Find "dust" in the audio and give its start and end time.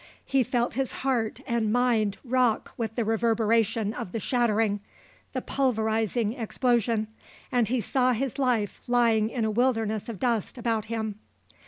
10.19-10.57